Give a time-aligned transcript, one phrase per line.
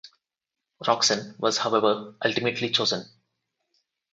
[0.81, 3.05] Roxen was however ultimately chosen.